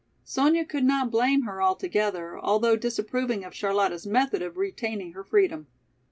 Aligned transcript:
Sonya 0.23 0.65
could 0.65 0.83
not 0.83 1.11
blame 1.11 1.43
her 1.43 1.61
altogether, 1.61 2.39
although 2.39 2.75
disapproving 2.75 3.43
of 3.43 3.53
Charlotta's 3.53 4.07
method 4.07 4.41
of 4.41 4.57
retaining 4.57 5.11
her 5.13 5.23
freedom. 5.23 5.67